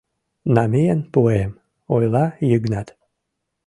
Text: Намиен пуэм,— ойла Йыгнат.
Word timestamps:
Намиен 0.55 1.01
пуэм,— 1.11 1.51
ойла 1.95 2.25
Йыгнат. 2.49 2.87